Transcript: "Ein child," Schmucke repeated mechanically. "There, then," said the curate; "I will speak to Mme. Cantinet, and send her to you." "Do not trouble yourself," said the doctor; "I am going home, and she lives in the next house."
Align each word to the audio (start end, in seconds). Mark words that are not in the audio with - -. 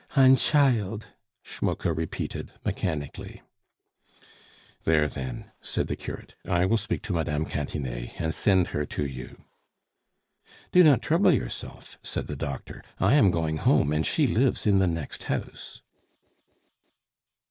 "Ein 0.15 0.35
child," 0.35 1.09
Schmucke 1.43 1.95
repeated 1.95 2.53
mechanically. 2.65 3.43
"There, 4.83 5.07
then," 5.07 5.51
said 5.61 5.85
the 5.85 5.95
curate; 5.95 6.33
"I 6.43 6.65
will 6.65 6.77
speak 6.77 7.03
to 7.03 7.13
Mme. 7.13 7.45
Cantinet, 7.45 8.19
and 8.19 8.33
send 8.33 8.69
her 8.69 8.83
to 8.83 9.05
you." 9.05 9.43
"Do 10.71 10.83
not 10.83 11.03
trouble 11.03 11.31
yourself," 11.31 11.99
said 12.01 12.25
the 12.25 12.35
doctor; 12.35 12.83
"I 12.99 13.13
am 13.13 13.29
going 13.29 13.57
home, 13.57 13.93
and 13.93 14.03
she 14.03 14.25
lives 14.25 14.65
in 14.65 14.79
the 14.79 14.87
next 14.87 15.25
house." 15.25 15.83